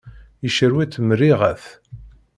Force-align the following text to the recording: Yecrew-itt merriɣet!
Yecrew-itt 0.43 0.95
merriɣet! 1.07 1.63